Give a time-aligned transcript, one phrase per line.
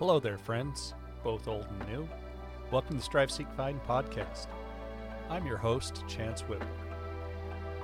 [0.00, 2.08] Hello there, friends, both old and new.
[2.70, 4.46] Welcome to Strive Seek Find podcast.
[5.28, 6.70] I'm your host, Chance Whitmore,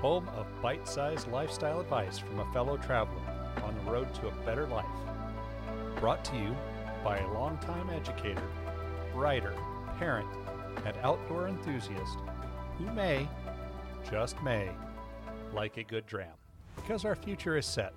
[0.00, 3.20] home of bite sized lifestyle advice from a fellow traveler
[3.62, 4.86] on the road to a better life.
[6.00, 6.56] Brought to you
[7.04, 8.48] by a longtime educator,
[9.14, 9.52] writer,
[9.98, 10.30] parent,
[10.86, 12.16] and outdoor enthusiast
[12.78, 13.28] who may,
[14.10, 14.70] just may,
[15.52, 16.32] like a good dram.
[16.76, 17.92] Because our future is set,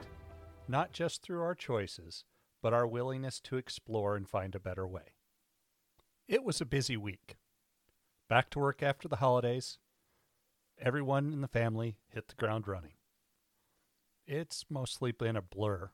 [0.67, 2.25] not just through our choices,
[2.61, 5.13] but our willingness to explore and find a better way.
[6.27, 7.37] It was a busy week.
[8.27, 9.79] Back to work after the holidays.
[10.79, 12.93] Everyone in the family hit the ground running.
[14.27, 15.89] It's mostly been a blur,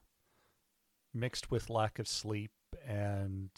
[1.14, 2.52] mixed with lack of sleep
[2.86, 3.50] and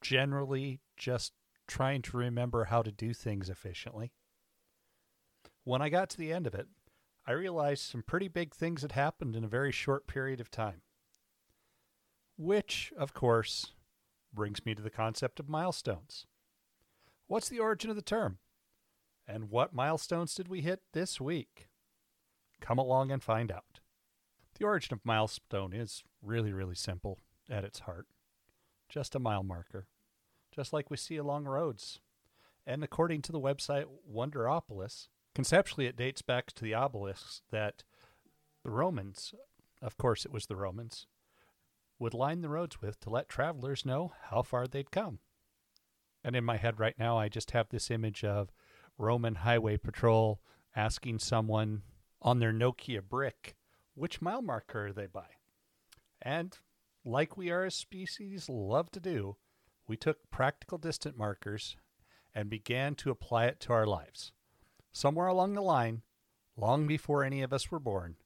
[0.00, 1.32] generally just
[1.66, 4.12] trying to remember how to do things efficiently.
[5.62, 6.66] When I got to the end of it,
[7.26, 10.82] I realized some pretty big things had happened in a very short period of time.
[12.36, 13.72] Which, of course,
[14.32, 16.26] brings me to the concept of milestones.
[17.26, 18.38] What's the origin of the term?
[19.26, 21.68] And what milestones did we hit this week?
[22.60, 23.80] Come along and find out.
[24.58, 27.18] The origin of milestone is really, really simple
[27.50, 28.06] at its heart.
[28.88, 29.86] Just a mile marker,
[30.54, 32.00] just like we see along roads.
[32.66, 37.82] And according to the website Wonderopolis, conceptually it dates back to the obelisks that
[38.62, 39.34] the Romans,
[39.82, 41.06] of course it was the Romans,
[41.98, 45.18] would line the roads with to let travelers know how far they'd come.
[46.22, 48.50] And in my head right now, I just have this image of
[48.98, 50.40] Roman highway patrol
[50.74, 51.82] asking someone
[52.22, 53.54] on their Nokia brick,
[53.94, 55.26] which mile marker they by?
[56.20, 56.56] And
[57.04, 59.36] like we are as species love to do,
[59.86, 61.76] we took practical distant markers
[62.34, 64.32] and began to apply it to our lives.
[64.92, 66.02] Somewhere along the line,
[66.56, 68.16] long before any of us were born,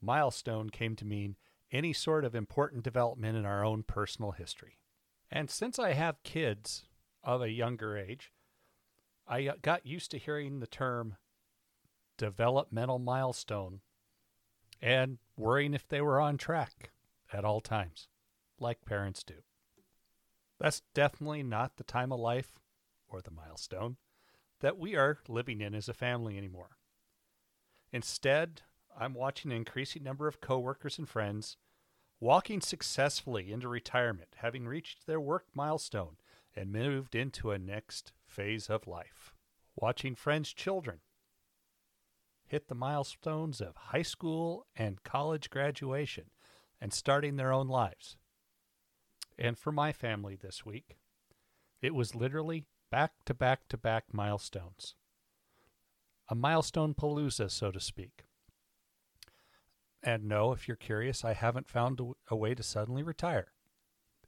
[0.00, 1.36] milestone came to mean
[1.70, 4.78] any sort of important development in our own personal history.
[5.30, 6.84] And since I have kids
[7.22, 8.32] of a younger age,
[9.26, 11.16] I uh, got used to hearing the term
[12.16, 13.80] developmental milestone
[14.80, 16.90] and worrying if they were on track
[17.32, 18.08] at all times,
[18.58, 19.34] like parents do.
[20.58, 22.58] That's definitely not the time of life
[23.08, 23.96] or the milestone
[24.60, 26.70] that we are living in as a family anymore.
[27.92, 28.62] Instead,
[29.00, 31.56] I'm watching an increasing number of coworkers and friends
[32.18, 36.16] walking successfully into retirement, having reached their work milestone
[36.56, 39.34] and moved into a next phase of life.
[39.76, 40.98] Watching friends' children
[42.44, 46.24] hit the milestones of high school and college graduation
[46.80, 48.16] and starting their own lives.
[49.38, 50.98] And for my family this week,
[51.80, 54.96] it was literally back to back to back milestones.
[56.28, 58.24] A milestone palooza, so to speak.
[60.02, 62.00] And no, if you're curious, I haven't found
[62.30, 63.52] a, way to suddenly retire.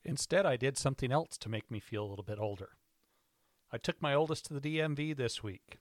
[0.04, 2.70] Instead, I did something else to make me feel a little bit older.
[3.70, 5.78] I took my oldest to the DMV this week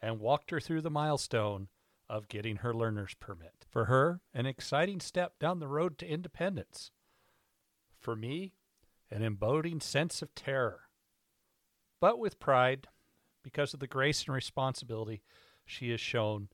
[0.00, 1.68] and walked her through the milestone
[2.08, 3.66] of getting her learner's permit.
[3.68, 6.92] For her, an exciting step down the road to independence.
[7.98, 8.54] For me,
[9.10, 10.82] an embodying sense of terror.
[12.00, 12.86] But with pride,
[13.42, 15.22] because of the grace and responsibility
[15.64, 16.48] she has shown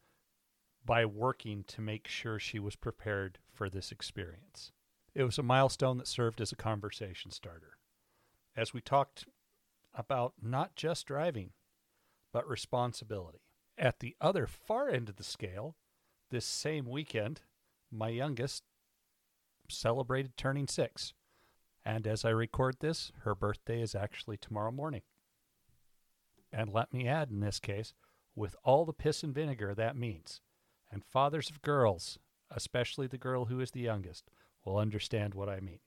[0.84, 4.72] by working to make sure she was prepared for this experience.
[5.15, 7.78] It was a milestone that served as a conversation starter.
[8.56, 9.27] As we talked
[9.94, 11.50] about not just driving,
[12.33, 13.41] but responsibility.
[13.78, 15.77] At the other far end of the scale,
[16.31, 17.43] this same weekend,
[17.91, 18.65] my youngest
[19.69, 21.15] celebrated turning six.
[21.84, 25.03] And as I record this, her birthday is actually tomorrow morning.
[26.53, 27.94] And let me add in this case,
[28.34, 30.41] with all the piss and vinegar that means,
[30.91, 32.19] and fathers of girls,
[32.50, 34.31] especially the girl who is the youngest,
[34.65, 35.81] will understand what I mean.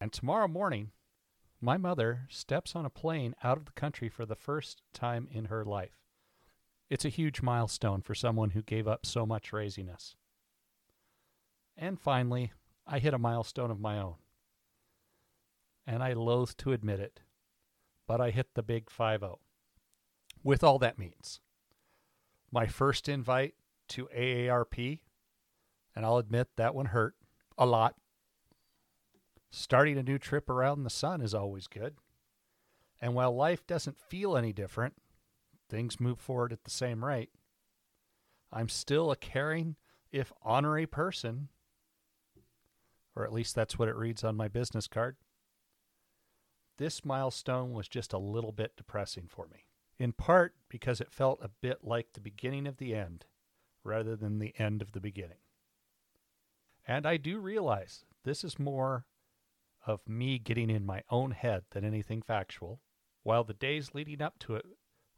[0.00, 0.92] And tomorrow morning,
[1.60, 5.46] my mother steps on a plane out of the country for the first time in
[5.46, 5.98] her life.
[6.88, 10.16] It's a huge milestone for someone who gave up so much raising us.
[11.76, 12.52] And finally,
[12.86, 14.14] I hit a milestone of my own.
[15.86, 17.20] And I loathe to admit it,
[18.06, 19.38] but I hit the big 5 0.
[20.42, 21.40] With all that means.
[22.50, 23.54] My first invite
[23.90, 25.00] to AARP,
[25.94, 27.14] and I'll admit that one hurt
[27.56, 27.94] a lot.
[29.50, 31.96] Starting a new trip around the sun is always good.
[33.00, 34.94] And while life doesn't feel any different,
[35.68, 37.30] things move forward at the same rate.
[38.52, 39.76] I'm still a caring,
[40.10, 41.48] if honorary person,
[43.14, 45.16] or at least that's what it reads on my business card.
[46.78, 49.66] This milestone was just a little bit depressing for me,
[49.98, 53.26] in part because it felt a bit like the beginning of the end
[53.84, 55.38] rather than the end of the beginning.
[56.86, 59.06] And I do realize this is more
[59.86, 62.80] of me getting in my own head than anything factual,
[63.22, 64.64] while the days leading up to it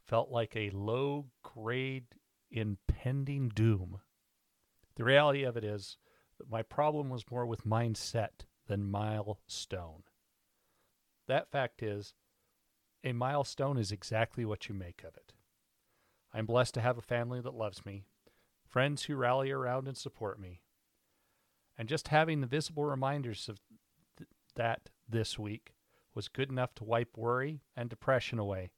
[0.05, 2.05] felt like a low grade
[2.49, 3.99] impending doom.
[4.95, 5.97] The reality of it is
[6.37, 10.03] that my problem was more with mindset than milestone.
[11.27, 12.13] That fact is,
[13.03, 15.33] a milestone is exactly what you make of it.
[16.33, 18.03] I'm blessed to have a family that loves me,
[18.65, 20.61] friends who rally around and support me,
[21.77, 23.59] and just having the visible reminders of
[24.17, 25.73] th- that this week
[26.13, 28.71] was good enough to wipe worry and depression away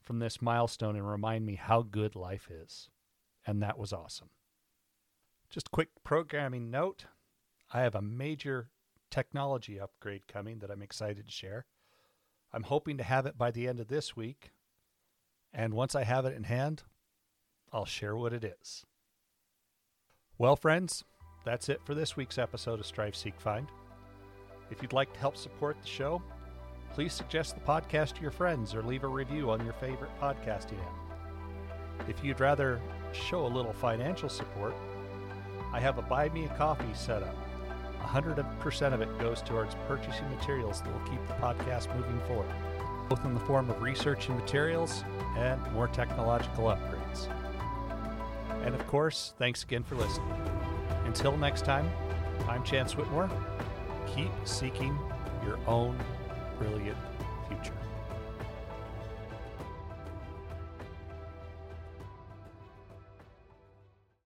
[0.00, 2.88] from this milestone and remind me how good life is.
[3.46, 4.30] And that was awesome.
[5.48, 7.06] Just a quick programming note
[7.72, 8.70] I have a major
[9.10, 11.66] technology upgrade coming that I'm excited to share.
[12.52, 14.50] I'm hoping to have it by the end of this week.
[15.52, 16.82] And once I have it in hand,
[17.72, 18.84] I'll share what it is.
[20.38, 21.04] Well, friends,
[21.44, 23.68] that's it for this week's episode of Strive Seek Find.
[24.70, 26.22] If you'd like to help support the show,
[26.92, 30.78] please suggest the podcast to your friends or leave a review on your favorite podcasting
[30.80, 32.08] app.
[32.08, 32.80] If you'd rather
[33.12, 34.74] show a little financial support,
[35.72, 37.36] I have a Buy Me a Coffee set up.
[38.02, 42.50] 100% of it goes towards purchasing materials that will keep the podcast moving forward,
[43.08, 45.04] both in the form of research and materials
[45.36, 47.28] and more technological upgrades.
[48.64, 50.30] And of course, thanks again for listening.
[51.04, 51.90] Until next time,
[52.48, 53.30] I'm Chance Whitmore.
[54.14, 54.98] Keep seeking
[55.44, 55.98] your own
[56.58, 56.98] brilliant
[57.48, 57.79] future.